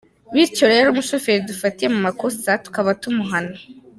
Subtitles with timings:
[0.33, 3.57] Bityo rero umushoferi dufatiye mu makosa tukaba tumuhana.